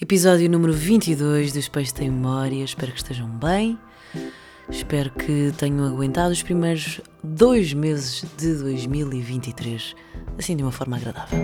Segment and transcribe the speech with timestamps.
[0.00, 2.62] Episódio número 22 do Espelho Tem Memória.
[2.62, 3.76] Espero que estejam bem.
[4.70, 9.96] Espero que tenham aguentado os primeiros dois meses de 2023,
[10.38, 11.36] assim de uma forma agradável.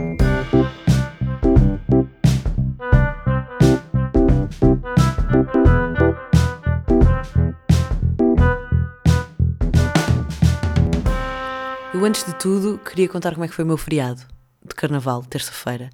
[11.92, 14.22] Eu, antes de tudo, queria contar como é que foi o meu feriado
[14.64, 15.90] de carnaval, terça-feira,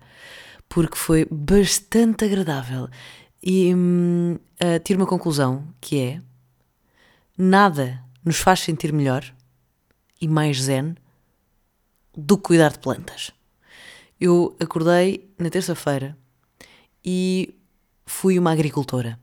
[0.71, 2.89] porque foi bastante agradável.
[3.43, 4.39] E hum,
[4.85, 6.23] tiro uma conclusão que é:
[7.37, 9.25] nada nos faz sentir melhor
[10.21, 10.95] e mais zen
[12.17, 13.33] do que cuidar de plantas.
[14.21, 16.17] Eu acordei na terça-feira
[17.05, 17.55] e
[18.07, 19.19] fui uma agricultora.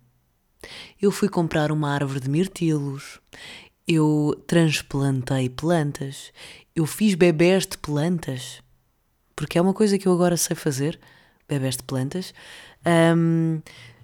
[0.99, 3.19] Eu fui comprar uma árvore de mirtilos,
[3.87, 6.33] eu transplantei plantas,
[6.75, 8.61] eu fiz bebés de plantas,
[9.35, 10.99] porque é uma coisa que eu agora sei fazer,
[11.47, 12.33] bebés de plantas.
[12.85, 13.61] Um,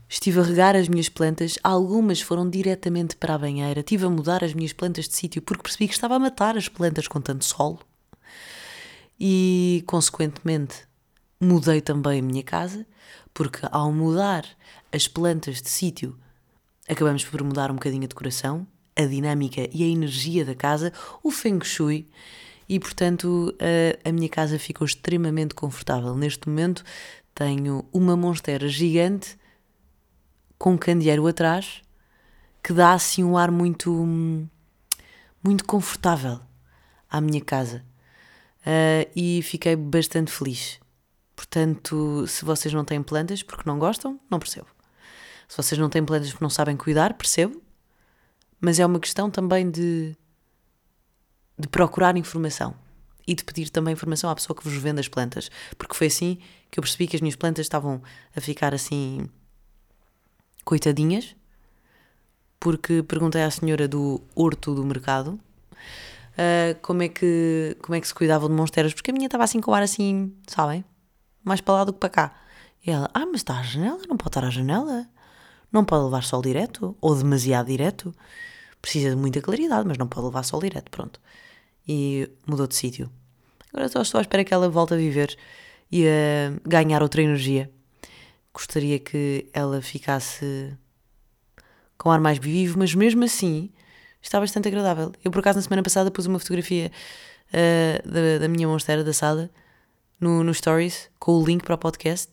[0.07, 4.43] estive a regar as minhas plantas, algumas foram diretamente para a banheira, estive a mudar
[4.43, 7.45] as minhas plantas de sítio porque percebi que estava a matar as plantas com tanto
[7.45, 7.79] sol.
[9.19, 10.87] E, consequentemente,
[11.39, 12.85] mudei também a minha casa,
[13.33, 14.45] porque ao mudar
[14.91, 16.17] as plantas de sítio,
[16.87, 20.91] acabamos por mudar um bocadinho a decoração, a dinâmica e a energia da casa,
[21.23, 22.07] o feng shui,
[22.67, 26.15] e portanto a, a minha casa ficou extremamente confortável.
[26.15, 26.83] Neste momento
[27.33, 29.37] tenho uma monstera gigante
[30.57, 31.81] com um candeeiro atrás
[32.63, 34.47] que dá assim um ar muito
[35.43, 36.39] muito confortável
[37.09, 37.83] à minha casa
[38.61, 40.79] uh, e fiquei bastante feliz.
[41.35, 44.67] Portanto, se vocês não têm plantas porque não gostam, não percebo.
[45.47, 47.61] Se vocês não têm plantas porque não sabem cuidar, percebo.
[48.61, 50.15] Mas é uma questão também de,
[51.59, 52.73] de procurar informação
[53.27, 56.37] e de pedir também informação à pessoa que vos vende as plantas, porque foi assim
[56.69, 58.01] que eu percebi que as minhas plantas estavam
[58.35, 59.29] a ficar assim
[60.65, 61.35] coitadinhas,
[62.59, 65.39] porque perguntei à senhora do horto do mercado
[66.33, 69.43] uh, como, é que, como é que se cuidava de monsteras, porque a minha estava
[69.43, 70.83] assim com o ar assim, sabem?
[71.43, 72.35] Mais para lá do que para cá.
[72.85, 75.07] E ela, ah, mas está à janela, não pode estar à janela,
[75.71, 78.13] não pode levar sol direto, ou demasiado direto,
[78.81, 81.19] precisa de muita claridade, mas não pode levar sol direto, pronto.
[81.87, 83.11] E mudou de sítio.
[83.73, 85.35] Agora só estou à espera que ela volte a viver
[85.91, 87.69] e a ganhar outra energia.
[88.53, 90.77] Gostaria que ela ficasse
[91.97, 93.71] com ar mais vivo, mas mesmo assim
[94.21, 95.11] está bastante agradável.
[95.23, 96.91] Eu, por acaso, na semana passada pus uma fotografia
[97.49, 99.49] uh, da, da, minha monstera da sala
[100.19, 102.31] no, no Stories com o link para o podcast.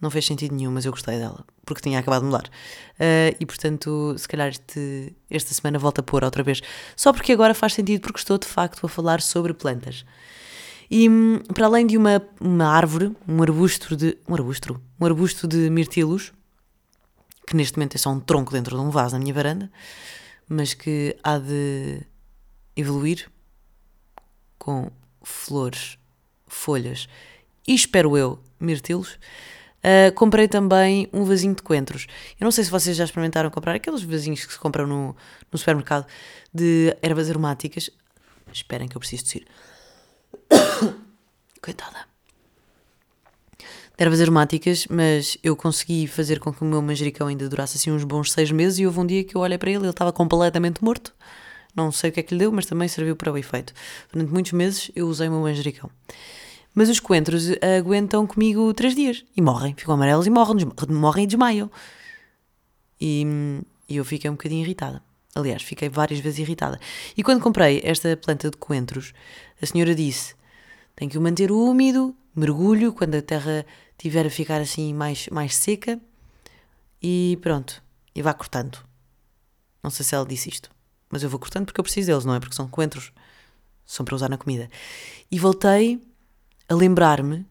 [0.00, 2.44] Não fez sentido nenhum, mas eu gostei dela, porque tinha acabado de mudar.
[2.94, 6.60] Uh, e portanto, se calhar este, esta semana volta a pôr outra vez.
[6.96, 10.04] Só porque agora faz sentido, porque estou de facto a falar sobre plantas.
[10.90, 14.18] E hum, para além de uma, uma árvore, um arbusto de.
[14.28, 14.80] Um arbusto?
[15.00, 16.32] Um arbusto de mirtilos,
[17.46, 19.70] que neste momento é só um tronco dentro de um vaso na minha varanda,
[20.48, 22.02] mas que há de
[22.76, 23.30] evoluir
[24.58, 24.90] com
[25.22, 25.98] flores,
[26.46, 27.08] folhas
[27.66, 29.18] e espero eu, mirtilos.
[29.84, 32.06] Uh, comprei também um vasinho de coentros.
[32.40, 35.14] Eu não sei se vocês já experimentaram comprar aqueles vasinhos que se compram no,
[35.52, 36.06] no supermercado
[36.52, 37.90] de ervas aromáticas.
[38.50, 39.46] Esperem que eu preciso tossir.
[41.60, 42.06] Coitada.
[43.58, 47.90] De ervas aromáticas, mas eu consegui fazer com que o meu manjericão ainda durasse assim
[47.90, 50.12] uns bons seis meses e houve um dia que eu olhei para ele ele estava
[50.12, 51.14] completamente morto.
[51.76, 53.74] Não sei o que é que lhe deu, mas também serviu para o efeito.
[54.10, 55.90] Durante muitos meses eu usei o meu manjericão.
[56.74, 61.26] Mas os coentros aguentam comigo três dias e morrem, ficam amarelos e morrem, morrem e
[61.26, 61.70] desmaiam.
[63.00, 63.24] E,
[63.88, 65.02] e eu fiquei um bocadinho irritada.
[65.34, 66.80] Aliás, fiquei várias vezes irritada.
[67.16, 69.12] E quando comprei esta planta de coentros,
[69.60, 70.34] a senhora disse:
[70.96, 73.64] tem que o manter úmido, mergulho quando a terra
[73.98, 76.00] tiver a ficar assim mais, mais seca
[77.02, 77.82] e pronto,
[78.14, 78.78] e vá cortando.
[79.82, 80.70] Não sei se ela disse isto,
[81.10, 82.40] mas eu vou cortando porque eu preciso deles, não é?
[82.40, 83.12] Porque são coentros,
[83.84, 84.70] são para usar na comida.
[85.30, 86.00] E voltei
[86.68, 87.46] a lembrar-me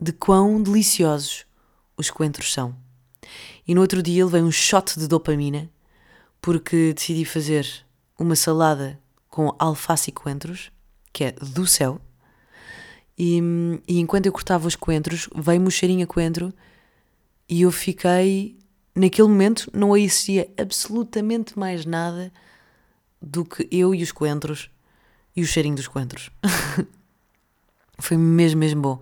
[0.00, 1.44] de quão deliciosos
[1.96, 2.74] os coentros são.
[3.66, 5.68] E no outro dia levei um shot de dopamina
[6.40, 7.66] porque decidi fazer
[8.18, 10.70] uma salada com alface e coentros,
[11.12, 12.00] que é do céu.
[13.18, 13.40] E,
[13.86, 16.52] e enquanto eu cortava os coentros, veio-me o cheirinho a coentro
[17.48, 18.56] e eu fiquei.
[18.94, 22.32] Naquele momento não existia absolutamente mais nada
[23.22, 24.70] do que eu e os coentros
[25.36, 26.30] e o cheirinho dos coentros.
[27.98, 29.00] Foi mesmo, mesmo bom.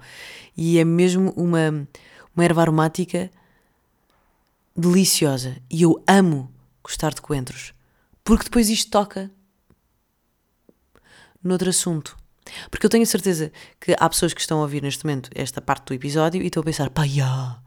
[0.56, 1.87] E é mesmo uma,
[2.34, 3.31] uma erva aromática
[4.75, 5.56] deliciosa.
[5.70, 6.52] E eu amo
[6.82, 7.72] gostar de coentros.
[8.25, 9.31] Porque depois isto toca
[11.43, 12.16] noutro assunto.
[12.70, 15.87] Porque eu tenho certeza que há pessoas que estão a ouvir neste momento esta parte
[15.87, 17.60] do episódio e estão a pensar, pá, já,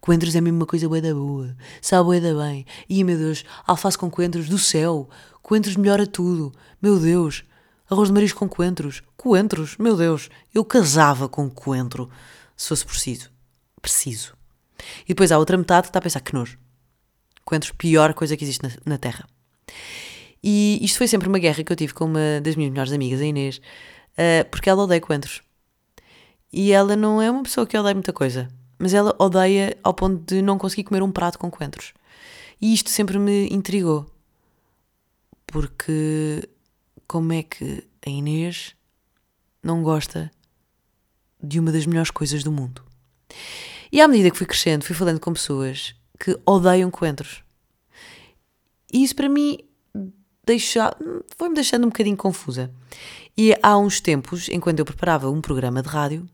[0.00, 2.66] coentros é mesmo uma coisa bué da boa, sabe bué da bem.
[2.88, 5.08] E, meu Deus, alface com coentros do céu,
[5.42, 7.44] coentros melhora tudo, meu Deus.
[7.92, 12.08] Arroz de marisco com coentros, coentros, meu Deus, eu casava com coentro,
[12.56, 13.30] se fosse preciso.
[13.82, 14.34] Preciso.
[15.04, 16.58] E depois há outra metade que está a pensar, que nojo.
[17.44, 19.28] Coentros, pior coisa que existe na, na Terra.
[20.42, 23.20] E isto foi sempre uma guerra que eu tive com uma das minhas melhores amigas,
[23.20, 25.42] a Inês, uh, porque ela odeia coentros.
[26.50, 28.48] E ela não é uma pessoa que odeia muita coisa,
[28.78, 31.92] mas ela odeia ao ponto de não conseguir comer um prato com coentros.
[32.58, 34.06] E isto sempre me intrigou,
[35.46, 36.48] porque
[37.12, 38.74] como é que a Inês
[39.62, 40.30] não gosta
[41.42, 42.82] de uma das melhores coisas do mundo?
[43.92, 47.44] E à medida que fui crescendo, fui falando com pessoas que odeiam coentros.
[48.90, 49.58] E isso para mim
[51.36, 52.72] foi-me deixando um bocadinho confusa.
[53.36, 56.26] E há uns tempos, enquanto eu preparava um programa de rádio,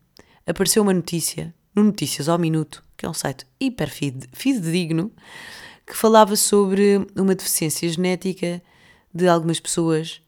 [0.46, 3.90] apareceu uma notícia, no Notícias ao Minuto, que é um site hiper
[4.32, 5.10] fidedigno,
[5.84, 8.62] que falava sobre uma deficiência genética
[9.12, 10.22] de algumas pessoas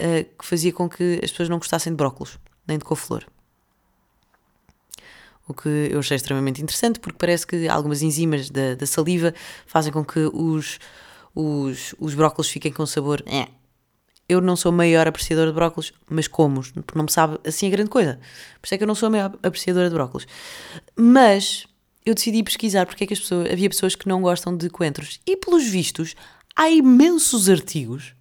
[0.00, 3.24] uh, que fazia com que as pessoas não gostassem de brócolos, nem de couve-flor.
[5.46, 9.34] O que eu achei extremamente interessante, porque parece que algumas enzimas da, da saliva
[9.66, 10.78] fazem com que os,
[11.34, 13.22] os, os brócolos fiquem com sabor.
[13.26, 13.48] É,
[14.28, 17.66] eu não sou a maior apreciadora de brócolos, mas como, porque não me sabe assim
[17.66, 18.20] a grande coisa.
[18.60, 20.24] Por isso é que eu não sou a maior apreciadora de brócolos.
[20.94, 21.66] Mas
[22.06, 25.20] eu decidi pesquisar porque é que as pessoas, havia pessoas que não gostam de coentros.
[25.26, 26.14] E pelos vistos,
[26.54, 28.14] há imensos artigos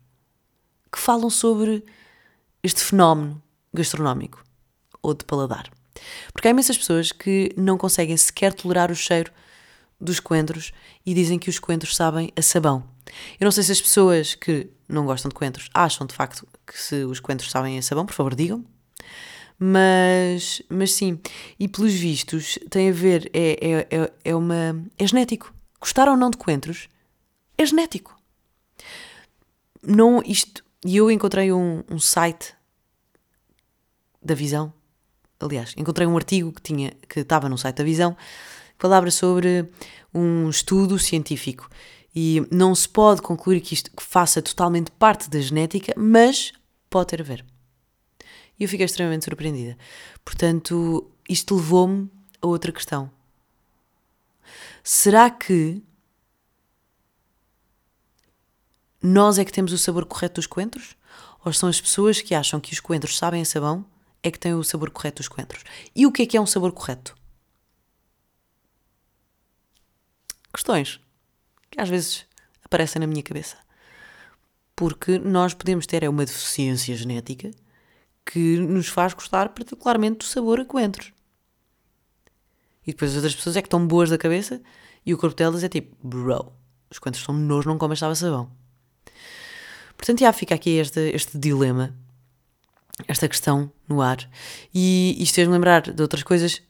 [0.92, 1.84] que falam sobre
[2.64, 3.42] este fenómeno
[3.74, 4.44] gastronómico
[5.02, 5.72] ou de paladar.
[6.34, 9.32] Porque há imensas pessoas que não conseguem sequer tolerar o cheiro
[10.00, 10.72] dos coentros
[11.06, 12.84] e dizem que os coentros sabem a sabão.
[13.40, 16.80] Eu não sei se as pessoas que não gostam de coentros acham de facto que
[16.80, 18.64] se os coentros sabem a sabão, por favor digam.
[19.58, 21.20] Mas, mas sim,
[21.60, 25.54] e pelos vistos tem a ver, é, é, é, é, uma, é genético.
[25.82, 26.88] Gostar ou não de coentros
[27.58, 28.18] é genético.
[29.84, 32.54] Não, isto, e eu encontrei um, um site
[34.22, 34.74] da Visão,
[35.40, 39.70] aliás, encontrei um artigo que tinha que estava no site da Visão, que falava sobre
[40.14, 41.70] um estudo científico
[42.16, 46.52] e não se pode concluir que isto faça totalmente parte da genética, mas
[46.90, 47.46] pode ter a ver.
[48.60, 49.78] E eu fiquei extremamente surpreendida.
[50.26, 52.10] Portanto, isto levou-me
[52.42, 53.10] a outra questão.
[54.84, 55.82] Será que
[59.02, 60.96] nós é que temos o sabor correto dos coentros?
[61.44, 63.86] Ou são as pessoas que acham que os coentros sabem a sabão
[64.22, 65.64] é que têm o sabor correto dos coentros?
[65.96, 67.16] E o que é que é um sabor correto?
[70.54, 71.00] Questões
[71.72, 72.26] que às vezes
[72.64, 73.58] aparecem na minha cabeça.
[74.76, 77.52] Porque nós podemos ter é uma deficiência genética
[78.26, 81.12] que nos faz gostar particularmente do sabor a coentros.
[82.86, 84.62] E depois as outras pessoas é que estão boas da cabeça
[85.06, 86.52] e o corpo delas é tipo, bro,
[86.90, 88.52] os coentros são nojo, não comem estava sabão.
[90.00, 91.94] Portanto, já fica aqui este, este dilema,
[93.06, 94.18] esta questão no ar.
[94.74, 96.62] E isto fez-me lembrar de outras coisas.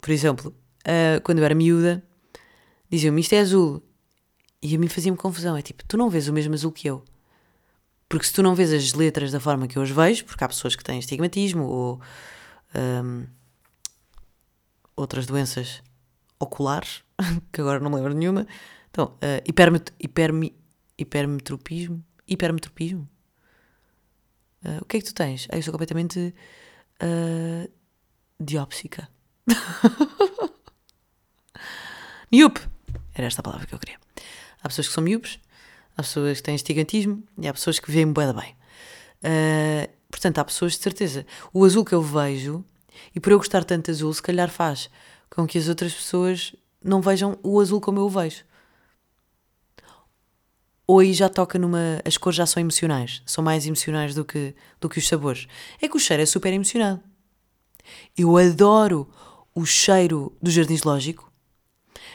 [0.00, 2.02] Por exemplo, uh, quando eu era miúda,
[2.90, 3.80] diziam-me isto é azul.
[4.60, 5.56] E a mim fazia-me confusão.
[5.56, 7.04] É tipo, tu não vês o mesmo azul que eu.
[8.08, 10.48] Porque se tu não vês as letras da forma que eu as vejo, porque há
[10.48, 12.00] pessoas que têm estigmatismo ou
[12.74, 13.26] um,
[14.96, 15.80] outras doenças
[16.36, 17.04] oculares,
[17.52, 18.44] que agora não me lembro nenhuma.
[18.90, 20.52] Então, uh, hipermet hipermi
[20.98, 22.02] hipermetropismo?
[22.26, 23.08] Hipermetropismo?
[24.64, 25.48] Uh, o que é que tu tens?
[25.50, 26.34] Ah, eu sou completamente
[27.02, 27.70] uh,
[28.38, 29.08] diópsica.
[32.30, 32.60] Miúpe!
[33.14, 33.98] Era esta a palavra que eu queria.
[34.62, 35.38] Há pessoas que são miúpes,
[35.96, 38.56] há pessoas que têm estigantismo e há pessoas que veem bué bem.
[39.22, 41.26] Uh, portanto, há pessoas de certeza.
[41.52, 42.64] O azul que eu vejo,
[43.14, 44.88] e por eu gostar tanto de azul, se calhar faz
[45.28, 48.44] com que as outras pessoas não vejam o azul como eu o vejo.
[50.86, 52.00] Ou aí já toca numa.
[52.04, 55.46] As cores já são emocionais, são mais emocionais do que, do que os sabores.
[55.80, 57.00] É que o cheiro é super emocionado.
[58.16, 59.08] Eu adoro
[59.54, 61.32] o cheiro do jardim zoológico,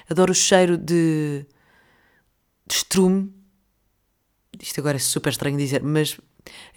[0.09, 1.45] adoro o cheiro de
[2.67, 3.33] de estrume.
[4.59, 6.19] Isto agora é super estranho dizer, mas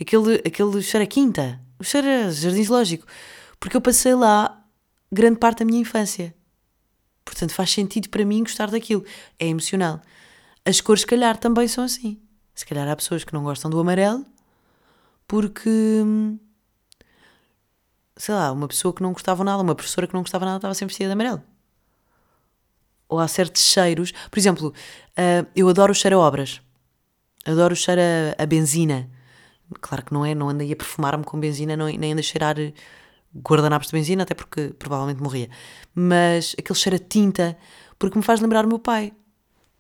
[0.01, 3.07] aquele, aquele cheiro a quinta, o cheiro a jardim zoológico.
[3.59, 4.65] Porque eu passei lá
[5.11, 6.35] grande parte da minha infância.
[7.25, 9.05] Portanto, faz sentido para mim gostar daquilo.
[9.39, 10.01] É emocional.
[10.71, 12.21] As cores, se calhar, também são assim.
[12.55, 14.25] Se calhar há pessoas que não gostam do amarelo
[15.27, 15.71] porque.
[18.17, 20.75] Sei lá, uma pessoa que não gostava nada, uma professora que não gostava nada, estava
[20.75, 21.43] sempre vestida de amarelo
[23.09, 24.13] ou há certos cheiros.
[24.31, 26.63] Por exemplo, uh, eu adoro o cheiro a obras.
[27.45, 29.11] Adoro o cheiro a, a benzina
[29.81, 32.23] Claro que não é, não ando aí a perfumar-me com benzina, não, nem ando a
[32.23, 32.57] cheirar
[33.37, 35.49] guardanapos de benzina, até porque provavelmente morria.
[35.95, 37.57] Mas aquele cheiro a tinta,
[37.99, 39.13] porque me faz lembrar o meu pai.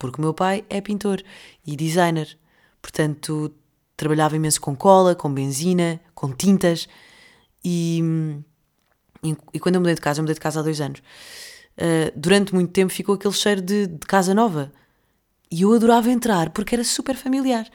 [0.01, 1.23] Porque o meu pai é pintor
[1.65, 2.37] e designer.
[2.81, 3.55] Portanto,
[3.97, 6.89] trabalhava imenso com cola, com benzina, com tintas.
[7.63, 8.03] E,
[9.23, 12.11] e, e quando eu mudei de casa, eu mudei de casa há dois anos, uh,
[12.17, 14.73] durante muito tempo ficou aquele cheiro de, de casa nova.
[15.51, 17.69] E eu adorava entrar porque era super familiar.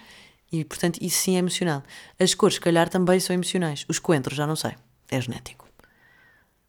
[0.52, 1.84] E, portanto, isso sim é emocional.
[2.20, 3.86] As cores, se calhar, também são emocionais.
[3.88, 4.74] Os coentros, já não sei.
[5.12, 5.68] É genético.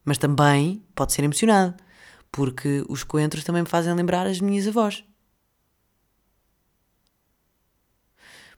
[0.05, 1.73] Mas também pode ser emocionado.
[2.31, 5.03] Porque os coentros também me fazem lembrar as minhas avós.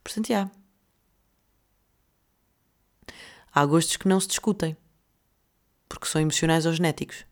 [0.10, 0.50] Portanto, já.
[3.54, 4.76] Há gostos que não se discutem.
[5.88, 7.26] Porque são emocionais ou genéticos.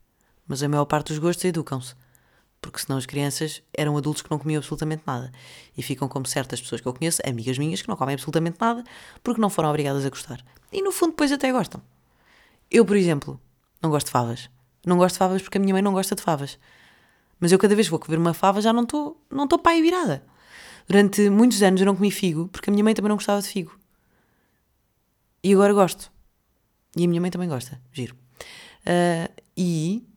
[0.48, 1.96] Mas a maior parte dos gostos educam-se
[2.60, 5.32] porque senão as crianças eram adultos que não comiam absolutamente nada.
[5.78, 8.84] E ficam como certas pessoas que eu conheço, amigas minhas, que não comem absolutamente nada
[9.24, 10.44] porque não foram obrigadas a gostar.
[10.72, 11.82] E no fundo depois até gostam.
[12.70, 13.40] Eu, por exemplo,
[13.82, 14.50] não gosto de favas.
[14.86, 16.60] Não gosto de favas porque a minha mãe não gosta de favas.
[17.40, 19.82] Mas eu cada vez que vou comer uma fava já não estou não estou pai
[19.82, 20.24] virada.
[20.88, 23.48] Durante muitos anos eu não comi figo porque a minha mãe também não gostava de
[23.48, 23.78] figo.
[25.44, 26.12] E agora gosto.
[26.96, 27.80] E a minha mãe também gosta.
[27.92, 28.16] Giro.
[28.86, 30.08] Uh, e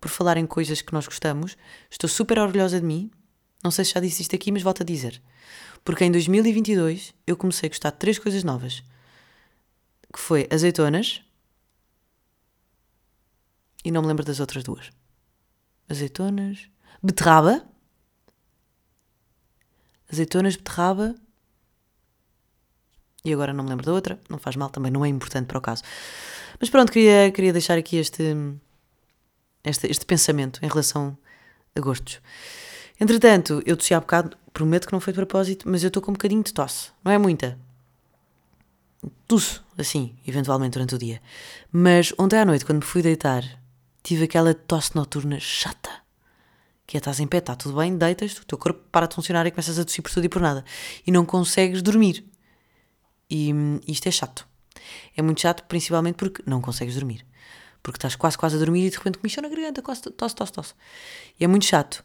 [0.00, 1.56] por falar em coisas que nós gostamos,
[1.90, 3.10] estou super orgulhosa de mim.
[3.62, 5.22] Não sei se já disse isto aqui, mas volto a dizer.
[5.84, 8.82] Porque em 2022 eu comecei a gostar de três coisas novas.
[10.12, 11.22] Que foi azeitonas.
[13.84, 14.90] E não me lembro das outras duas.
[15.88, 16.68] Azeitonas.
[17.02, 17.64] Beterraba.
[20.12, 21.14] Azeitonas, beterraba.
[23.24, 24.20] E agora não me lembro da outra.
[24.28, 25.82] Não faz mal, também não é importante para o caso.
[26.60, 28.34] Mas pronto, queria, queria deixar aqui este
[29.66, 31.18] este, este pensamento em relação
[31.74, 32.20] a gostos.
[32.98, 36.12] Entretanto, eu tossi há bocado, prometo que não foi de propósito, mas eu estou com
[36.12, 36.90] um bocadinho de tosse.
[37.04, 37.58] Não é muita.
[39.28, 41.20] Tusso, assim, eventualmente durante o dia.
[41.70, 43.42] Mas ontem à noite, quando me fui deitar,
[44.02, 46.05] tive aquela tosse noturna chata.
[46.86, 49.46] Que é, estás em pé, está tudo bem, deitas, o teu corpo para de funcionar
[49.46, 50.64] e começas a tossir por tudo e por nada.
[51.06, 52.24] E não consegues dormir.
[53.28, 53.52] E
[53.88, 54.46] isto é chato.
[55.16, 57.26] É muito chato, principalmente porque não consegues dormir
[57.86, 60.52] porque estás quase, quase a dormir e de repente comichão na garganta, quase tosse, tosse,
[60.52, 60.74] tosse.
[61.38, 62.04] E é muito chato.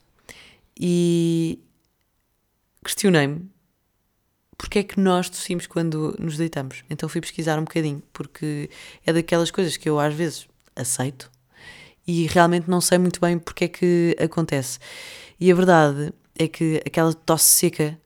[0.79, 1.59] E
[2.85, 3.49] questionei-me
[4.55, 6.83] porque é que nós tossimos quando nos deitamos.
[6.87, 8.69] Então fui pesquisar um bocadinho, porque
[9.03, 11.31] é daquelas coisas que eu às vezes aceito
[12.11, 14.79] e realmente não sei muito bem porque é que acontece.
[15.39, 17.97] E a verdade é que aquela tosse seca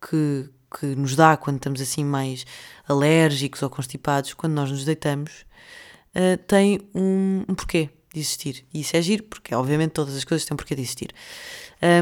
[0.00, 2.44] que, que nos dá quando estamos assim mais
[2.88, 5.46] alérgicos ou constipados, quando nós nos deitamos,
[6.16, 8.64] uh, tem um, um, porquê de existir.
[8.74, 11.14] E isso é giro, porque obviamente todas as coisas têm um porquê de existir.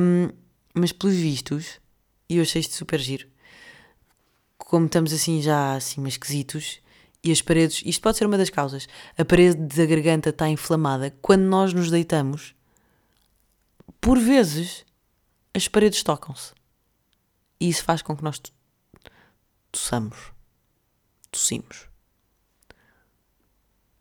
[0.03, 0.31] Um,
[0.73, 1.79] mas pelos vistos,
[2.27, 3.29] e eu achei isto super giro,
[4.57, 6.81] como estamos assim já assim mais esquisitos,
[7.23, 8.87] e as paredes, isto pode ser uma das causas,
[9.17, 12.55] a parede da garganta está inflamada, quando nós nos deitamos,
[14.01, 14.85] por vezes
[15.55, 16.53] as paredes tocam-se.
[17.61, 18.41] E isso faz com que nós
[19.71, 20.33] tossamos,
[21.31, 21.91] tossimos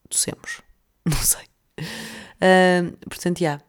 [0.09, 0.61] tossemos.
[1.05, 1.45] Não sei.
[1.79, 3.39] Uh, portanto.
[3.39, 3.63] Yeah.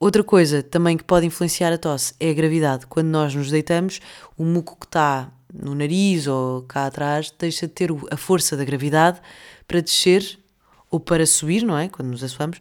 [0.00, 2.86] Outra coisa também que pode influenciar a tosse é a gravidade.
[2.86, 4.00] Quando nós nos deitamos,
[4.36, 8.64] o muco que está no nariz ou cá atrás deixa de ter a força da
[8.64, 9.20] gravidade
[9.66, 10.38] para descer
[10.90, 11.88] ou para subir, não é?
[11.88, 12.58] Quando nos assoamos.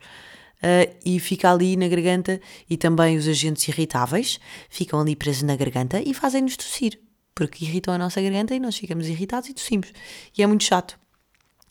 [0.58, 4.40] Uh, e fica ali na garganta e também os agentes irritáveis
[4.70, 7.00] ficam ali presos na garganta e fazem-nos tossir,
[7.36, 9.94] porque irritam a nossa garganta e nós ficamos irritados e tossimos.
[10.36, 11.00] E é muito chato.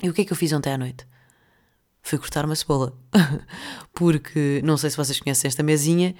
[0.03, 1.07] E o que é que eu fiz ontem à noite?
[2.01, 2.97] Fui cortar uma cebola.
[3.93, 6.15] Porque não sei se vocês conhecem esta mesinha,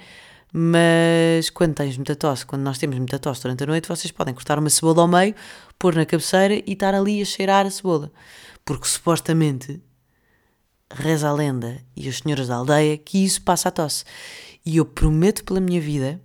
[0.53, 4.33] mas quando tens muita tosse, quando nós temos muita tosse durante a noite, vocês podem
[4.33, 5.35] cortar uma cebola ao meio,
[5.77, 8.11] pôr na cabeceira e estar ali a cheirar a cebola.
[8.65, 9.81] Porque supostamente
[10.89, 14.05] reza a lenda e as senhoras da aldeia que isso passa a tosse.
[14.65, 16.21] E eu prometo pela minha vida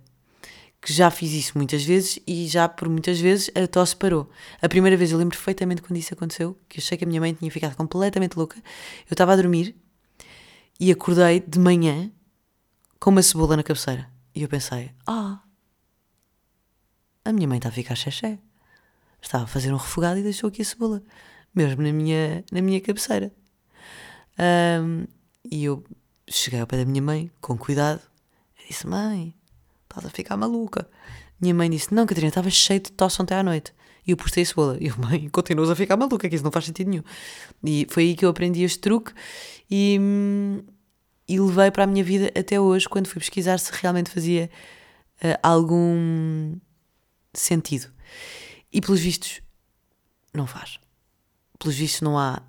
[0.81, 4.29] que já fiz isso muitas vezes e já por muitas vezes a tosse parou.
[4.61, 7.21] A primeira vez eu lembro perfeitamente quando isso aconteceu, que eu sei que a minha
[7.21, 8.57] mãe tinha ficado completamente louca.
[8.57, 9.75] Eu estava a dormir
[10.79, 12.11] e acordei de manhã
[12.99, 14.12] com uma cebola na cabeceira.
[14.35, 15.41] E eu pensei: ah,
[17.25, 18.39] a minha mãe está a ficar xexé.
[19.21, 21.01] Estava a fazer um refogado e deixou aqui a cebola,
[21.55, 23.31] mesmo na minha, na minha cabeceira.
[24.37, 25.05] Um,
[25.49, 25.83] e eu
[26.27, 28.01] cheguei ao pé da minha mãe, com cuidado,
[28.59, 29.33] e disse: Mãe,
[29.83, 30.89] estás a ficar maluca.
[31.39, 33.73] Minha mãe disse: Não, Catarina, estava cheio de tosse ontem à noite.
[34.05, 34.77] E eu postei cebola.
[34.81, 37.03] E eu, mãe, continuas a ficar maluca, que isso não faz sentido nenhum.
[37.63, 39.13] E foi aí que eu aprendi este truque
[39.71, 39.97] e,
[41.27, 44.49] e levei para a minha vida até hoje, quando fui pesquisar se realmente fazia
[45.23, 46.55] uh, algum
[47.33, 47.91] sentido.
[48.71, 49.41] E pelos vistos,
[50.33, 50.79] não faz.
[51.59, 52.41] Pelos vistos, não há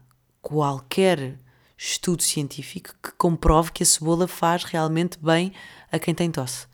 [0.43, 1.39] qualquer
[1.77, 5.53] estudo científico que comprove que a cebola faz realmente bem
[5.91, 6.67] a quem tem tosse.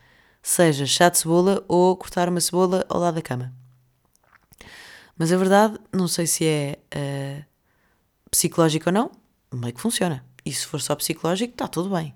[0.42, 3.52] Seja chá de cebola ou cortar uma cebola ao lado da cama.
[5.16, 7.45] Mas a verdade, não sei se é uh,
[8.30, 9.11] psicológico ou não,
[9.52, 10.25] meio que funciona.
[10.44, 12.14] E se for só psicológico, está tudo bem.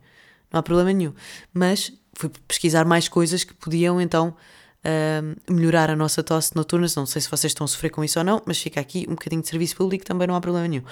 [0.53, 1.15] Não há problema nenhum.
[1.53, 4.37] Mas fui pesquisar mais coisas que podiam então
[4.85, 6.87] uh, melhorar a nossa tosse noturna.
[6.97, 9.15] Não sei se vocês estão a sofrer com isso ou não, mas fica aqui um
[9.15, 10.85] bocadinho de serviço público, também não há problema nenhum.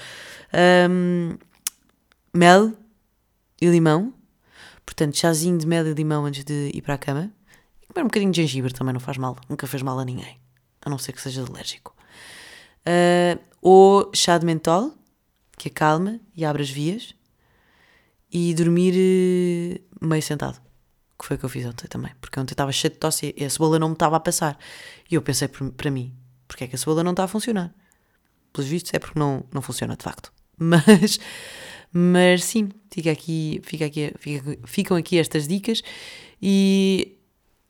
[0.90, 1.36] Um,
[2.34, 2.72] mel
[3.60, 4.12] e limão.
[4.84, 7.30] Portanto, chazinho de mel e limão antes de ir para a cama.
[7.82, 9.36] E comer um bocadinho de gengibre também não faz mal.
[9.48, 10.38] Nunca fez mal a ninguém.
[10.84, 11.94] A não ser que seja alérgico.
[12.80, 14.92] Uh, ou chá de mentol,
[15.56, 17.14] que acalma e abre as vias.
[18.32, 20.60] E dormir eh, meio sentado.
[21.18, 22.12] Que foi o que eu fiz ontem também.
[22.20, 24.58] Porque ontem estava cheio de tosse e a cebola não me estava a passar.
[25.10, 26.14] E eu pensei para mim,
[26.48, 27.74] porque é que a cebola não está a funcionar?
[28.52, 30.32] Pelos vistos é porque não, não funciona de facto.
[30.58, 31.18] Mas
[31.92, 35.82] mas sim, fica aqui, fica aqui, fica, ficam aqui estas dicas
[36.40, 37.18] e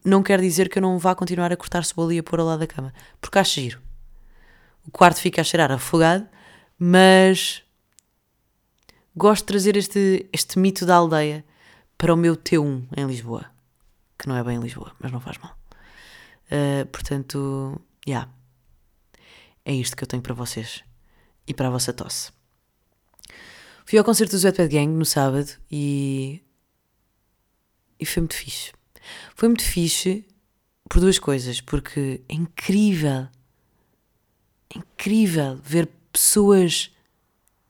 [0.05, 2.47] não quer dizer que eu não vá continuar a cortar cebola e a pôr ao
[2.47, 3.81] lado da cama, porque acho giro.
[4.87, 6.29] O quarto fica a cheirar afogado,
[6.79, 7.65] mas
[9.15, 11.45] gosto de trazer este, este mito da aldeia
[11.97, 13.47] para o meu T1 em Lisboa,
[14.19, 15.57] que não é bem em Lisboa, mas não faz mal.
[16.47, 18.13] Uh, portanto, já.
[18.13, 18.33] Yeah.
[19.65, 20.83] É isto que eu tenho para vocês
[21.47, 22.33] e para a vossa tosse.
[23.85, 26.43] Fui ao concerto do Wetpad Gang no sábado e.
[27.99, 28.73] e foi muito fixe.
[29.35, 30.27] Foi muito fixe
[30.89, 33.29] por duas coisas, porque é incrível,
[34.75, 36.91] é incrível ver pessoas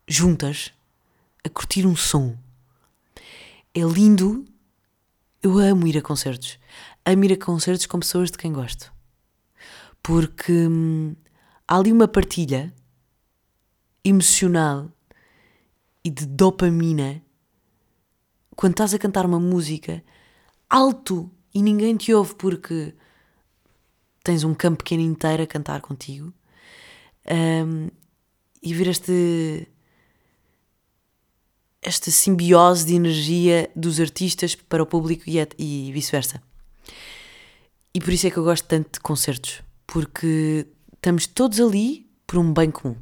[0.08, 0.72] juntas
[1.44, 2.36] a curtir um som.
[3.74, 4.44] É lindo.
[5.42, 6.58] Eu amo ir a concertos.
[7.04, 8.92] Amo ir a concertos com pessoas de quem gosto.
[10.02, 11.16] Porque hum,
[11.66, 12.72] há ali uma partilha
[14.04, 14.90] emocional
[16.04, 17.22] e de dopamina
[18.56, 20.02] quando estás a cantar uma música
[20.68, 22.94] alto e ninguém te ouve porque
[24.24, 26.32] tens um campo pequeno inteiro a cantar contigo
[27.30, 27.88] um,
[28.62, 29.68] e ver este
[31.82, 36.40] esta simbiose de energia dos artistas para o público e, e vice-versa.
[37.92, 42.38] E por isso é que eu gosto tanto de concertos, porque estamos todos ali por
[42.38, 42.96] um bem comum.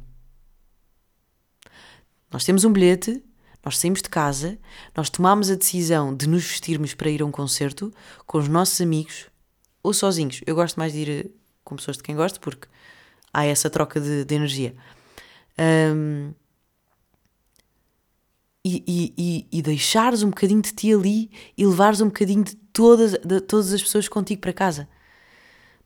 [2.31, 3.23] Nós temos um bilhete,
[3.63, 4.57] nós saímos de casa,
[4.95, 7.93] nós tomamos a decisão de nos vestirmos para ir a um concerto
[8.25, 9.27] com os nossos amigos
[9.83, 10.41] ou sozinhos.
[10.45, 11.31] Eu gosto mais de ir
[11.63, 12.67] com pessoas de quem gosto porque
[13.31, 14.75] há essa troca de, de energia.
[15.59, 16.33] Um,
[18.63, 22.55] e, e, e, e, deixares um bocadinho de ti ali e levares um bocadinho de
[22.55, 24.87] todas, de todas as pessoas contigo para casa.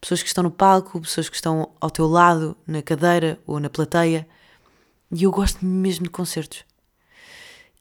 [0.02, 3.70] Pessoas que estão no palco, pessoas que estão ao teu lado, na cadeira ou na
[3.70, 4.28] plateia.
[5.12, 6.66] E eu gosto mesmo de concertos.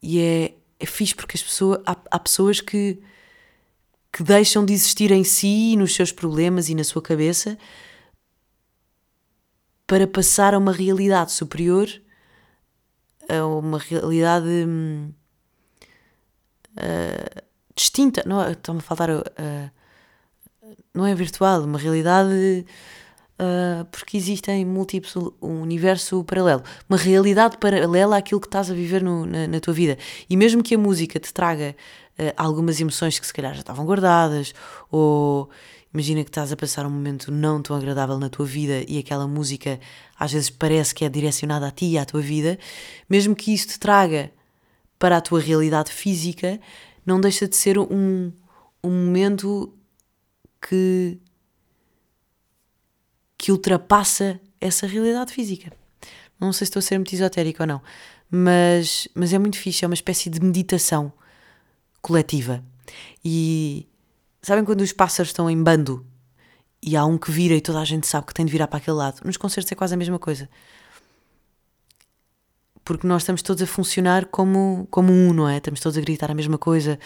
[0.01, 3.03] E é, é fixe porque as pessoas, há, há pessoas que,
[4.13, 7.59] que deixam de existir em si e nos seus problemas e na sua cabeça
[9.87, 11.89] para passar a uma realidade superior,
[13.29, 15.13] a uma realidade hum,
[16.77, 17.43] uh,
[17.75, 18.23] distinta.
[18.27, 19.11] Não, estou-me a faltar.
[19.11, 19.71] Uh,
[20.93, 22.65] não é virtual, uma realidade
[23.39, 29.03] uh, porque existem múltiplos, um universo paralelo, uma realidade paralela àquilo que estás a viver
[29.03, 29.99] no, na, na, tua vida.
[30.31, 31.77] E mesmo que a música te traga
[32.37, 34.55] algumas emoções que se calhar já estavam guardadas,
[34.89, 35.51] ou
[35.95, 39.29] imagina que estás a passar um momento não tão agradável na tua vida e aquela
[39.29, 39.79] música
[40.19, 42.59] às vezes parece que é direcionada a ti e à tua vida,
[43.09, 44.33] mesmo que isso te traga
[44.99, 46.61] para a tua realidade física,
[47.07, 48.33] não deixa de ser um,
[48.83, 49.73] um momento
[50.61, 51.19] que
[53.39, 55.71] que ultrapassa essa realidade física.
[56.41, 57.83] Não sei se estou a ser muito esotérico ou não,
[58.31, 61.13] mas, mas é muito fixe, é uma espécie de meditação
[62.01, 62.65] coletiva.
[63.23, 63.87] E
[64.45, 66.07] sabem quando os pássaros estão em bando
[66.83, 68.79] e há um que vira e toda a gente sabe que tem de virar para
[68.79, 69.21] aquele lado?
[69.25, 70.49] Nos concertos é quase a mesma coisa.
[72.85, 75.57] Porque nós estamos todos a funcionar como, como um, não é?
[75.57, 76.99] Estamos todos a gritar a mesma coisa,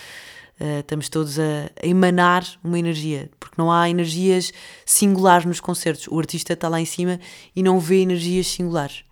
[0.61, 4.53] Uh, estamos todos a, a, emanar uma energia, porque não há energias
[4.85, 6.09] singulares nos concertos.
[6.09, 7.20] O artista está lá em cima
[7.55, 9.05] e não vê energias singulares,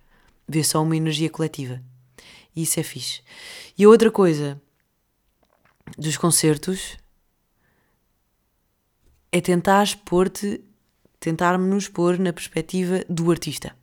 [0.45, 1.81] vê só uma energia coletiva.
[2.53, 3.21] E isso é fixe.
[3.77, 4.61] E a outra coisa
[5.97, 6.97] dos concertos
[9.37, 10.61] é tentar pôr-te,
[11.19, 13.73] tentarmos pôr na perspectiva do artista.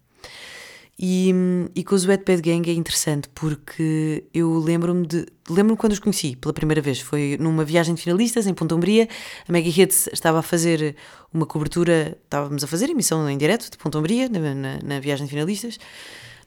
[0.99, 1.33] E,
[1.75, 5.27] e com os Wetpad Gang é interessante porque eu lembro-me de.
[5.51, 7.01] Lembro-me quando os conheci pela primeira vez.
[7.01, 9.09] Foi numa viagem de finalistas em Ponta Umbria.
[9.49, 10.95] A Maggie Hits estava a fazer
[11.33, 12.17] uma cobertura.
[12.23, 15.79] Estávamos a fazer emissão em direto de Ponta Umbria, na, na, na viagem de finalistas,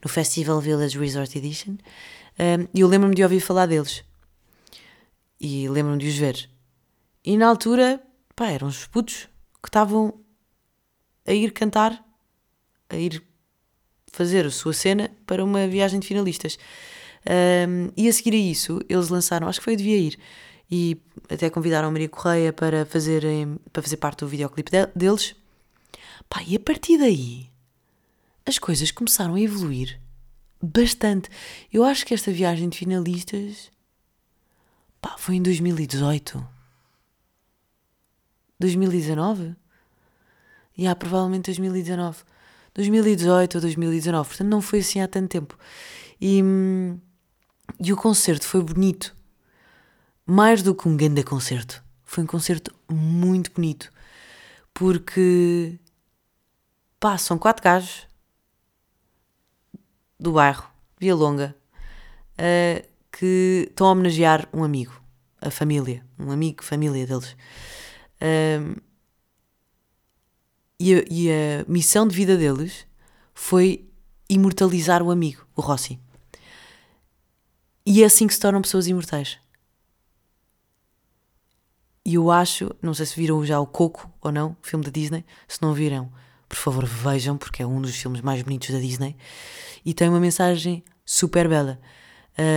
[0.02, 1.76] no Festival Village Resort Edition.
[2.40, 4.02] Um, e eu lembro-me de ouvir falar deles.
[5.42, 6.50] E lembro-me de os ver.
[7.26, 8.02] E na altura,
[8.38, 9.28] pá, eram os putos
[9.62, 10.14] que estavam
[11.26, 12.06] a ir cantar,
[12.88, 13.22] a ir
[14.14, 16.58] fazer a sua cena para uma viagem de finalistas.
[17.68, 20.20] Um, e a seguir a isso, eles lançaram, acho que foi eu devia ir,
[20.70, 23.24] e até convidaram a Maria Correia para fazer,
[23.74, 25.36] para fazer parte do videoclipe deles.
[26.30, 27.50] Pá, e a partir daí,
[28.46, 30.00] as coisas começaram a evoluir
[30.62, 31.28] bastante.
[31.74, 33.72] Eu acho que esta viagem de finalistas
[35.02, 36.57] pá, foi em 2018.
[38.60, 39.56] 2019?
[40.78, 42.24] E yeah, provavelmente 2019.
[42.78, 45.58] 2018 ou 2019, portanto não foi assim há tanto tempo.
[46.22, 46.42] E,
[47.80, 49.16] e o concerto foi bonito,
[50.26, 51.84] mais do que um grande concerto.
[52.06, 53.92] Foi um concerto muito bonito,
[54.74, 55.80] porque
[57.00, 58.08] pá, são quatro gajos
[60.20, 61.56] do bairro, Via Longa,
[62.34, 65.02] uh, que estão a homenagear um amigo,
[65.42, 67.36] a família, um amigo, família deles.
[68.22, 68.82] Uh,
[70.80, 72.86] e a, e a missão de vida deles
[73.34, 73.88] foi
[74.30, 76.00] imortalizar o amigo, o Rossi.
[77.86, 79.40] E é assim que se tornam pessoas imortais.
[82.06, 85.26] E eu acho, não sei se viram já o Coco ou não, filme da Disney.
[85.48, 86.12] Se não viram,
[86.48, 89.16] por favor vejam, porque é um dos filmes mais bonitos da Disney.
[89.86, 91.80] E tem uma mensagem super bela.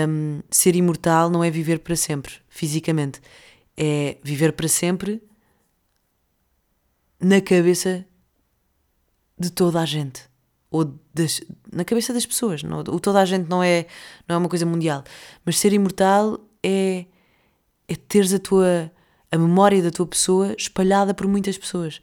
[0.09, 3.21] Um, ser imortal não é viver para sempre, fisicamente.
[3.77, 5.23] É viver para sempre
[7.21, 8.05] na cabeça
[9.39, 10.23] de toda a gente.
[10.71, 11.41] Ou das,
[11.73, 12.63] na cabeça das pessoas.
[12.63, 13.87] Não, o toda a gente não é,
[14.29, 15.03] não é uma coisa mundial.
[15.45, 17.07] Mas ser imortal é,
[17.89, 18.91] é teres a tua
[19.33, 22.03] a memória da tua pessoa espalhada por muitas pessoas.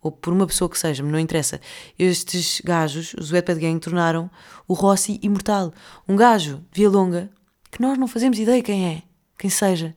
[0.00, 1.60] Ou por uma pessoa que seja, não interessa.
[1.98, 4.30] Estes gajos, os Wetpad Gang, tornaram
[4.66, 5.72] o Rossi imortal.
[6.08, 7.30] Um gajo de Via Longa
[7.70, 9.02] que nós não fazemos ideia quem é,
[9.38, 9.94] quem seja.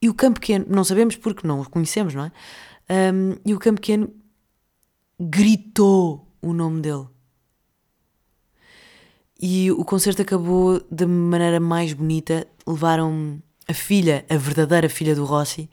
[0.00, 2.32] E o campo pequeno, não sabemos porque não o conhecemos, não é?
[2.92, 4.12] Um, e o campo pequeno
[5.18, 7.06] gritou o nome dele.
[9.40, 12.46] E o concerto acabou da maneira mais bonita.
[12.66, 15.70] Levaram a filha, a verdadeira filha do Rossi,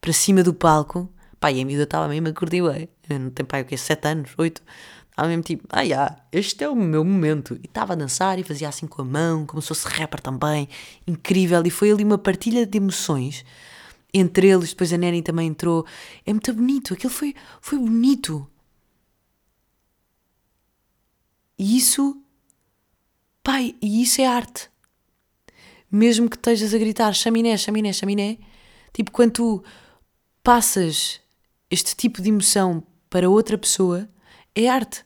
[0.00, 1.12] para cima do palco.
[1.40, 2.88] Pá, e a miúda estava mesmo a curtir bem.
[3.10, 3.76] Não tem pai o quê?
[3.76, 4.30] Sete anos?
[4.38, 4.62] Oito?
[5.10, 7.58] Estava mesmo tipo, ah, este é o meu momento.
[7.62, 10.68] E estava a dançar e fazia assim com a mão, como se fosse rapper também.
[11.06, 11.62] Incrível.
[11.66, 13.44] E foi ali uma partilha de emoções
[14.18, 14.70] entre eles.
[14.70, 15.86] Depois a Neni também entrou.
[16.24, 16.94] É muito bonito.
[16.94, 18.46] Aquilo foi, foi bonito.
[21.58, 22.20] E isso,
[23.42, 24.68] pai, e isso é arte.
[25.90, 28.38] Mesmo que estejas a gritar chaminé, chaminé, chaminé,
[28.92, 29.64] tipo, quando tu
[30.42, 31.20] passas
[31.70, 34.08] este tipo de emoção para outra pessoa,
[34.54, 35.04] é arte.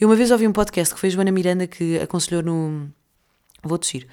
[0.00, 2.90] Eu uma vez ouvi um podcast que foi Joana Miranda que aconselhou no.
[3.62, 4.08] Vou tossir.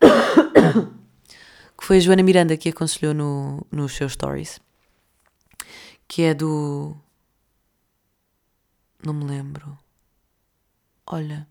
[1.88, 4.60] foi a Joana Miranda que aconselhou no, nos seus stories.
[6.06, 6.94] Que é do.
[9.02, 9.78] Não me lembro.
[11.06, 11.48] Olha,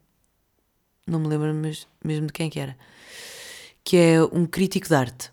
[1.08, 1.52] não me lembro
[2.04, 2.78] mesmo de quem é que era.
[3.84, 5.32] Que é um crítico de arte.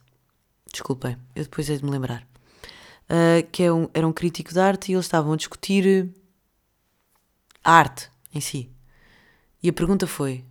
[0.73, 2.27] Desculpem, eu depois hei de me lembrar.
[3.03, 6.09] Uh, que é um, era um crítico de arte e eles estavam a discutir
[7.62, 8.71] a arte em si.
[9.62, 10.43] E a pergunta foi: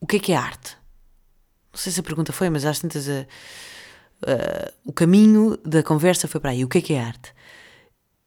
[0.00, 0.82] O que é que é arte?
[1.74, 3.22] Não sei se a pergunta foi, mas às tantas a,
[4.22, 7.34] a, o caminho da conversa foi para aí: O que é que é arte?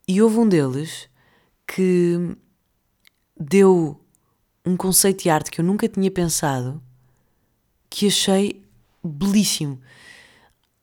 [0.05, 1.10] E houve um deles
[1.65, 2.36] que
[3.39, 4.05] deu
[4.65, 6.83] um conceito de arte que eu nunca tinha pensado,
[7.89, 8.62] que achei
[9.01, 9.79] belíssimo.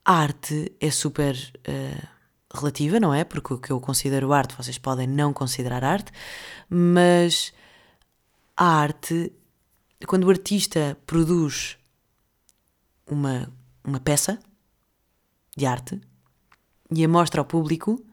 [0.02, 1.36] A arte é super
[1.68, 2.08] uh,
[2.54, 3.24] relativa, não é?
[3.24, 6.10] Porque o que eu considero arte vocês podem não considerar arte,
[6.70, 7.52] mas
[8.56, 9.30] a arte,
[10.06, 11.76] quando o artista produz
[13.06, 14.38] uma, uma peça
[15.56, 16.00] de arte
[16.90, 18.04] e a mostra ao público,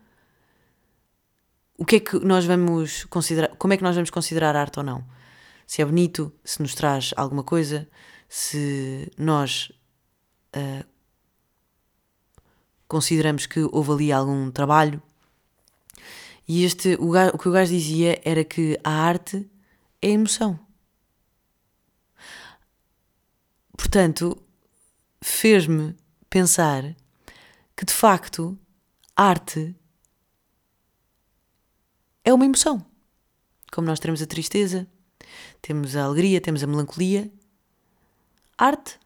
[1.77, 4.86] o que é que nós vamos considerar, como é que nós vamos considerar arte ou
[4.86, 5.04] não?
[5.65, 7.88] Se é bonito, se nos traz alguma coisa,
[8.27, 9.71] se nós
[10.56, 10.86] uh,
[12.88, 15.01] consideramos que houve ali algum trabalho.
[16.47, 19.49] E este, o, o que o gajo dizia era que a arte
[20.01, 20.60] é emoção.
[23.77, 24.38] Portanto,
[25.23, 25.95] fez-me
[26.29, 26.95] pensar
[27.75, 28.57] que de facto
[29.15, 29.75] arte
[32.23, 32.86] é uma emoção.
[33.71, 34.88] como nós temos a tristeza,
[35.62, 37.31] temos a alegria, temos a melancolia.
[38.57, 38.99] Arte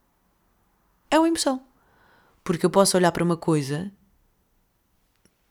[1.12, 1.64] é uma emoção.
[2.44, 3.92] Porque eu posso olhar para uma coisa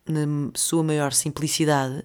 [0.07, 2.05] na sua maior simplicidade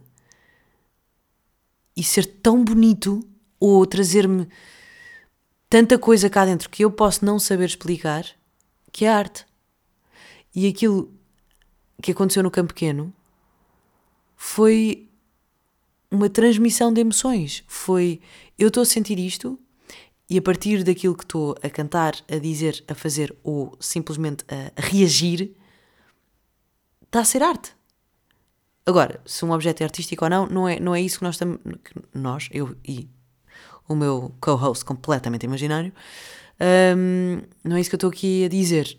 [1.95, 3.27] e ser tão bonito
[3.59, 4.47] ou trazer-me
[5.69, 8.38] tanta coisa cá dentro que eu posso não saber explicar
[8.91, 9.45] que é arte.
[10.55, 11.13] E aquilo
[12.01, 13.13] que aconteceu no Campo Pequeno
[14.35, 15.07] foi
[16.09, 17.63] uma transmissão de emoções.
[17.67, 18.19] Foi
[18.57, 19.59] eu estou a sentir isto
[20.29, 24.81] e a partir daquilo que estou a cantar, a dizer, a fazer ou simplesmente a
[24.81, 25.55] reagir,
[27.05, 27.75] está a ser arte.
[28.85, 31.35] Agora, se um objeto é artístico ou não, não é, não é isso que nós
[31.35, 31.59] estamos.
[32.13, 33.09] Nós, eu e
[33.87, 35.91] o meu co-host completamente imaginário,
[36.61, 38.97] um, não é isso que eu estou aqui a dizer.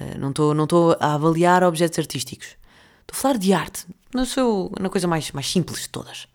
[0.00, 0.66] Uh, não estou não
[1.00, 2.56] a avaliar objetos artísticos.
[3.00, 6.28] Estou a falar de arte, na, seu, na coisa mais, mais simples de todas.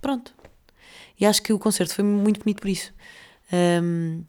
[0.00, 0.34] Pronto.
[1.18, 2.92] E acho que o concerto foi muito bonito por isso.
[3.52, 4.24] Um,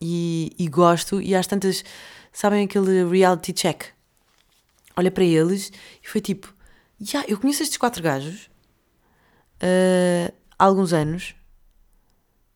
[0.00, 1.84] e, e, gosto, e às tantas,
[2.32, 3.84] sabem aquele reality check?
[4.96, 6.54] Olha para eles e foi tipo:
[7.00, 8.50] yeah, eu conheço estes quatro gajos
[9.62, 11.34] uh, há alguns anos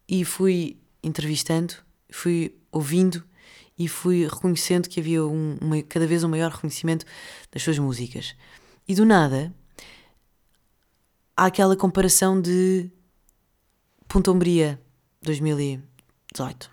[0.09, 1.75] e fui entrevistando,
[2.11, 3.25] fui ouvindo
[3.79, 7.05] e fui reconhecendo que havia um, uma, cada vez um maior reconhecimento
[7.51, 8.35] das suas músicas.
[8.87, 9.53] E do nada
[11.37, 12.91] há aquela comparação de
[14.07, 14.81] Ponta Umbria
[15.23, 16.71] 2018,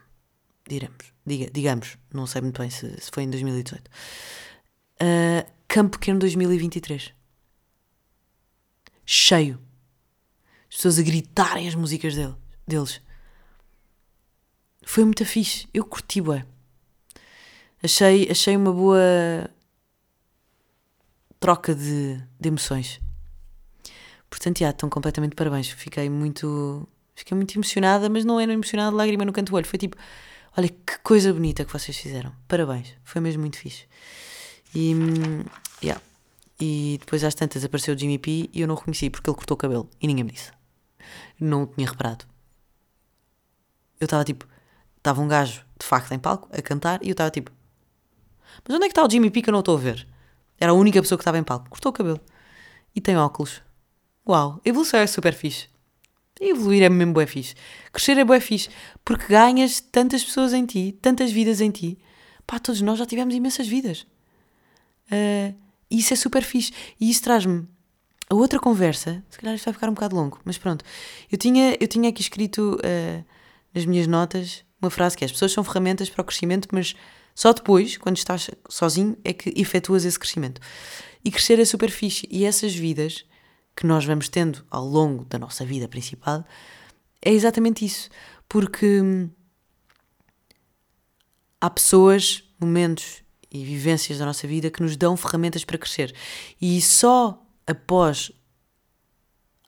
[0.67, 3.87] diremos, diga, digamos, não sei muito bem se, se foi em 2018.
[3.87, 3.89] Uh,
[4.99, 7.13] ah, Campo Pequeno 2023.
[9.05, 9.59] Cheio.
[10.69, 12.35] As pessoas a gritarem as músicas dele,
[12.67, 13.01] deles.
[14.83, 15.67] Foi muito fixe.
[15.73, 16.45] Eu curti, ué.
[17.83, 19.49] Achei, achei uma boa
[21.39, 23.01] troca de, de emoções.
[24.29, 25.69] Portanto, já, estão completamente parabéns.
[25.69, 29.65] Fiquei muito, fiquei muito emocionada, mas não era emocionada, lágrima no canto do olho.
[29.65, 29.97] Foi tipo,
[30.57, 32.31] olha que coisa bonita que vocês fizeram.
[32.47, 32.95] Parabéns.
[33.03, 33.85] Foi mesmo muito fixe.
[34.73, 34.93] E,
[35.83, 36.01] yeah.
[36.59, 39.35] e depois às tantas apareceu o Jimmy P e eu não o reconheci porque ele
[39.35, 40.51] cortou o cabelo e ninguém me disse.
[41.39, 42.25] Não o tinha reparado.
[43.99, 44.47] Eu estava tipo,
[45.01, 47.51] estava um gajo de facto em palco a cantar e eu estava tipo,
[48.63, 50.07] mas onde é que está o Jimmy P que eu não estou a ver?
[50.59, 51.69] Era a única pessoa que estava em palco.
[51.69, 52.19] Cortou o cabelo.
[52.95, 53.61] E tem óculos.
[54.27, 55.67] Uau, evolução é super fixe.
[56.39, 57.55] evoluir é mesmo bué fixe.
[57.91, 58.69] Crescer é bué fixe.
[59.03, 61.97] Porque ganhas tantas pessoas em ti, tantas vidas em ti.
[62.45, 64.05] Pá, todos nós já tivemos imensas vidas.
[65.07, 65.55] Uh,
[65.89, 66.71] e isso é super fixe.
[66.99, 67.67] E isso traz-me
[68.29, 69.23] a outra conversa.
[69.29, 70.85] Se calhar isto vai ficar um bocado longo, mas pronto.
[71.31, 73.25] Eu tinha, eu tinha aqui escrito uh,
[73.73, 76.95] nas minhas notas uma frase que é: as pessoas são ferramentas para o crescimento, mas
[77.35, 80.59] só depois, quando estás sozinho, é que efetuas esse crescimento.
[81.23, 82.27] E crescer é super fixe.
[82.29, 83.25] E essas vidas
[83.75, 86.45] que nós vamos tendo ao longo da nossa vida principal
[87.21, 88.09] é exatamente isso.
[88.49, 89.29] Porque hum,
[91.59, 96.13] há pessoas, momentos e vivências da nossa vida que nos dão ferramentas para crescer.
[96.59, 98.31] E só após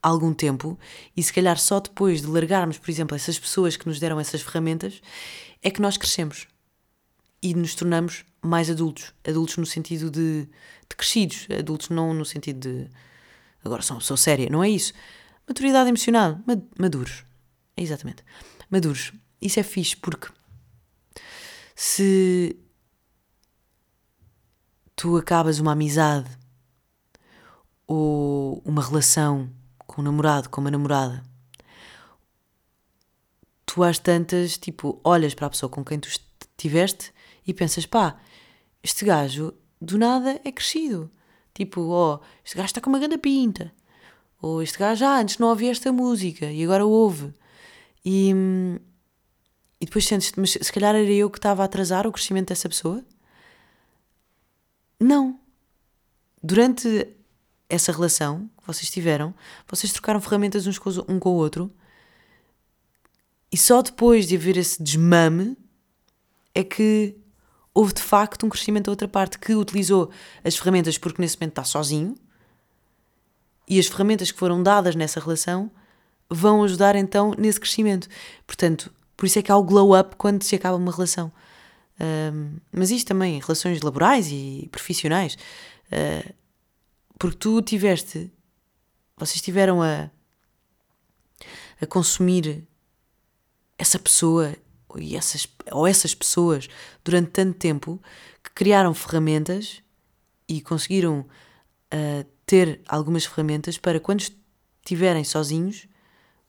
[0.03, 0.77] algum tempo,
[1.15, 4.41] e se calhar só depois de largarmos, por exemplo, essas pessoas que nos deram essas
[4.41, 5.01] ferramentas,
[5.61, 6.47] é que nós crescemos
[7.41, 9.13] e nos tornamos mais adultos.
[9.25, 10.43] Adultos no sentido de,
[10.89, 12.89] de crescidos, adultos não no sentido de
[13.63, 14.93] agora sou séria, não é isso.
[15.47, 16.39] Maturidade emocional,
[16.77, 17.23] maduros.
[17.77, 18.23] É exatamente.
[18.69, 19.13] Maduros.
[19.41, 20.27] Isso é fixe porque
[21.75, 22.57] se
[24.95, 26.29] tu acabas uma amizade
[27.87, 29.49] ou uma relação
[29.93, 31.23] com um namorado, com uma namorada,
[33.63, 37.13] tu às tantas, tipo, olhas para a pessoa com quem tu estiveste
[37.45, 38.19] e pensas, pá,
[38.81, 41.11] este gajo do nada é crescido.
[41.53, 43.71] Tipo, ó, oh, este gajo está com uma grande pinta.
[44.41, 47.31] Ou este gajo, já ah, antes não ouvia esta música e agora ouve.
[48.03, 48.31] E,
[49.79, 52.67] e depois sentes mas se calhar era eu que estava a atrasar o crescimento dessa
[52.67, 53.05] pessoa?
[54.99, 55.39] Não.
[56.41, 57.07] Durante
[57.69, 59.33] essa relação vocês tiveram,
[59.67, 61.71] vocês trocaram ferramentas uns com, um com o outro
[63.51, 65.57] e só depois de haver esse desmame
[66.55, 67.15] é que
[67.73, 70.11] houve de facto um crescimento da outra parte que utilizou
[70.43, 72.15] as ferramentas porque nesse momento está sozinho
[73.67, 75.71] e as ferramentas que foram dadas nessa relação
[76.29, 78.07] vão ajudar então nesse crescimento.
[78.45, 81.31] Portanto, por isso é que há o glow up quando se acaba uma relação.
[81.99, 85.37] Um, mas isto também em relações laborais e profissionais.
[85.87, 86.33] Uh,
[87.17, 88.31] porque tu tiveste,
[89.25, 90.09] vocês tiveram a,
[91.81, 92.67] a consumir
[93.77, 94.55] essa pessoa
[94.95, 96.67] e essas, ou essas pessoas
[97.03, 98.01] durante tanto tempo
[98.43, 99.81] que criaram ferramentas
[100.47, 104.25] e conseguiram uh, ter algumas ferramentas para quando
[104.85, 105.87] tiverem sozinhos,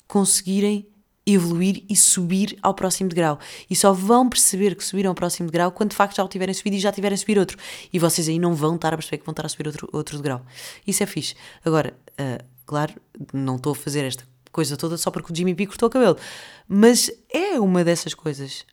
[0.06, 0.86] conseguirem
[1.26, 3.38] evoluir e subir ao próximo degrau.
[3.70, 6.54] E só vão perceber que subiram ao próximo degrau quando de facto já o tiverem
[6.54, 7.56] subido e já tiverem subir outro.
[7.92, 10.16] E vocês aí não vão estar a perceber que vão estar a subir outro, outro
[10.18, 10.44] degrau.
[10.86, 11.34] Isso é fixe.
[11.64, 12.94] Agora, uh, claro,
[13.32, 16.16] não estou a fazer esta coisa toda só porque o Jimmy P cortou o cabelo.
[16.68, 18.64] Mas é uma dessas coisas.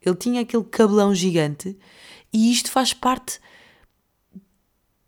[0.00, 1.78] Ele tinha aquele cabelão gigante
[2.32, 3.40] e isto faz parte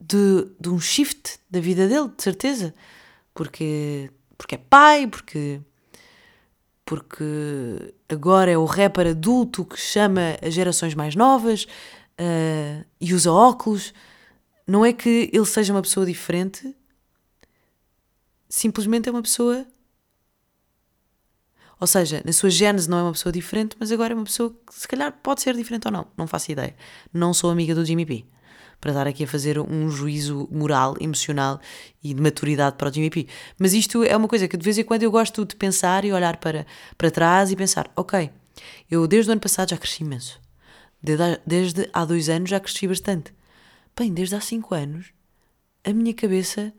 [0.00, 2.74] de, de um shift da vida dele, de certeza.
[3.34, 5.60] Porque, porque é pai, porque
[6.86, 13.32] porque agora é o rapper adulto que chama as gerações mais novas uh, e usa
[13.32, 13.92] óculos.
[14.64, 16.74] Não é que ele seja uma pessoa diferente,
[18.48, 19.66] simplesmente é uma pessoa.
[21.78, 24.50] Ou seja, na sua gênese não é uma pessoa diferente, mas agora é uma pessoa
[24.50, 26.06] que se calhar pode ser diferente ou não.
[26.16, 26.74] Não faço ideia.
[27.12, 28.24] Não sou amiga do Jimmy P
[28.80, 31.60] para estar aqui a fazer um juízo moral, emocional
[32.02, 33.26] e de maturidade para o Jimmy P.
[33.58, 36.12] Mas isto é uma coisa que de vez em quando eu gosto de pensar e
[36.12, 38.30] olhar para, para trás e pensar: ok,
[38.90, 40.40] eu desde o ano passado já cresci imenso.
[41.02, 43.34] Desde, desde há dois anos já cresci bastante.
[43.96, 45.06] Bem, desde há cinco anos
[45.84, 46.72] a minha cabeça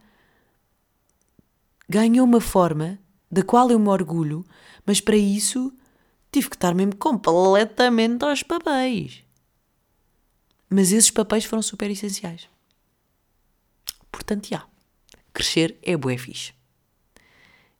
[1.88, 3.00] ganhou uma forma
[3.32, 4.46] da qual eu me orgulho,
[4.86, 5.74] mas para isso
[6.32, 9.24] tive que estar mesmo completamente aos papéis.
[10.70, 12.50] Mas esses papéis foram super essenciais.
[14.12, 14.66] Portanto, já.
[15.34, 16.54] Crescer é bué fixe.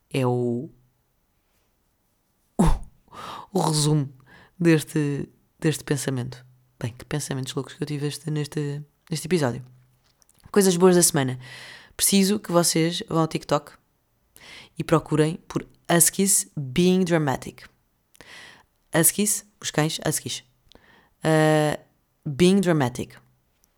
[0.10, 0.70] É o,
[2.58, 2.64] o,
[3.52, 4.10] o resumo
[4.58, 5.28] deste,
[5.60, 6.46] deste pensamento.
[6.80, 9.66] Bem, que pensamentos loucos que eu tive este, neste, neste episódio.
[10.52, 11.40] Coisas boas da semana.
[11.96, 13.74] Preciso que vocês vão ao TikTok
[14.78, 17.64] e procurem por Huskies Being Dramatic.
[18.94, 20.44] Huskies, os cães, Huskies.
[21.24, 21.88] Uh,
[22.28, 23.16] being dramatic,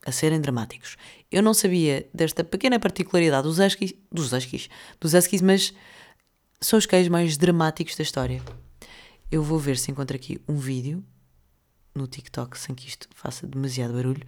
[0.06, 0.98] a serem dramáticos.
[1.32, 5.74] Eu não sabia desta pequena particularidade dos huskies, dos huskies, dos huskies, mas
[6.60, 8.42] são os cães mais dramáticos da história.
[9.32, 11.04] Eu vou ver se encontro aqui um vídeo
[11.94, 14.26] no TikTok sem que isto faça demasiado barulho,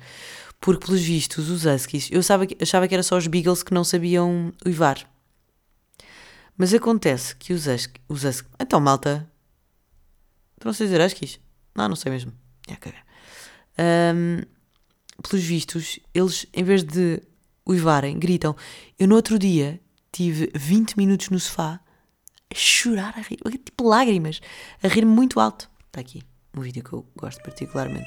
[0.60, 3.73] porque pelos vistos os huskies, eu achava que, achava que era só os beagles que
[3.73, 5.11] não sabiam uivar.
[6.62, 8.24] Mas acontece que os huskies, os
[8.60, 9.28] então malta,
[10.63, 11.39] não sei dizer huskies?
[11.74, 12.32] Não, não sei mesmo.
[12.67, 13.04] É, cagar
[14.15, 14.43] um,
[15.24, 17.19] pelos vistos, eles, em vez de
[17.67, 18.56] uivarem, gritam.
[19.00, 21.80] Eu no outro dia tive 20 minutos no sofá
[22.47, 24.39] a chorar, a rir, tipo lágrimas,
[24.84, 25.67] a rir muito alto.
[25.88, 26.21] Está aqui
[26.56, 28.06] um vídeo que eu gosto particularmente.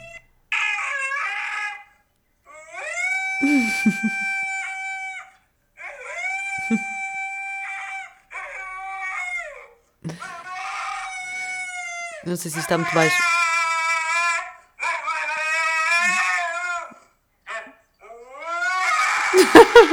[12.24, 13.16] Não sei se está muito baixo.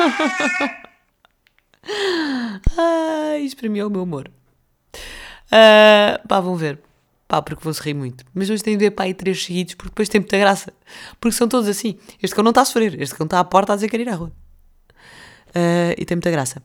[2.77, 3.47] Ai,
[3.77, 4.31] é o meu humor.
[5.47, 6.79] Uh, pá, vão ver.
[7.27, 8.25] Pá, porque vão se rir muito.
[8.33, 10.73] Mas hoje tenho de ver pá aí três seguidos, porque depois tem muita graça.
[11.19, 11.97] Porque são todos assim.
[12.21, 14.03] Este cão não está a sofrer, este cão está à porta a dizer que quer
[14.03, 14.31] ir à rua.
[15.49, 16.61] Uh, e tem muita graça.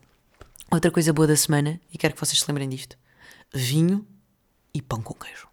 [0.71, 2.97] Outra coisa boa da semana, e quero que vocês se lembrem disto:
[3.57, 4.07] vinho
[4.73, 5.49] e pão com queijo.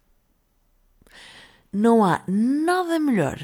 [1.72, 3.38] Não há nada melhor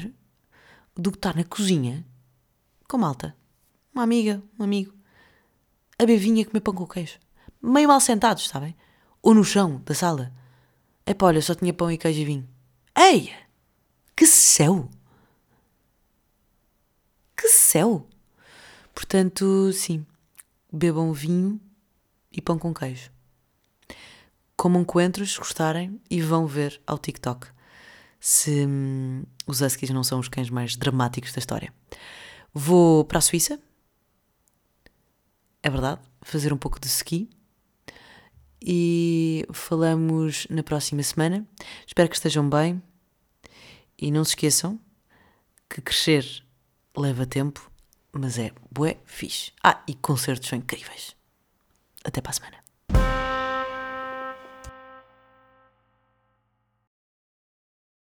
[0.95, 2.05] do que estar na cozinha
[2.87, 3.35] com malta
[3.93, 4.93] uma amiga, um amigo,
[5.97, 7.19] a beber vinho e comer pão com queijo.
[7.61, 8.75] Meio mal sentados, sabem?
[9.21, 10.33] Ou no chão da sala.
[11.05, 12.49] Epá, olha, só tinha pão e queijo e vinho.
[12.97, 13.33] Ei!
[14.15, 14.89] Que céu!
[17.35, 18.07] Que céu!
[18.93, 20.05] Portanto, sim,
[20.71, 21.59] bebam vinho
[22.31, 23.11] e pão com queijo.
[24.61, 27.47] Comam coentros, se gostarem, e vão ver ao TikTok
[28.19, 31.73] se hum, os Huskies não são os cães mais dramáticos da história.
[32.53, 33.59] Vou para a Suíça
[35.63, 37.29] é verdade, fazer um pouco de ski.
[38.61, 41.47] E falamos na próxima semana.
[41.85, 42.81] Espero que estejam bem.
[43.97, 44.79] E não se esqueçam
[45.69, 46.43] que crescer
[46.95, 47.71] leva tempo,
[48.11, 49.51] mas é bué fixe.
[49.63, 51.15] Ah, e concertos são incríveis.
[52.03, 52.60] Até para a semana.